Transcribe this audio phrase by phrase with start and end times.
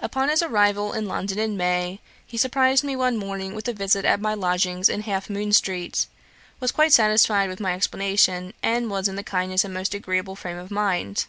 [0.00, 4.04] Upon his arrival in London in May, he surprized me one morning with a visit
[4.04, 6.04] at my lodgings in Half Moon street,
[6.60, 10.58] was quite satisfied with my explanation, and was in the kindest and most agreeable frame
[10.58, 11.24] of mind.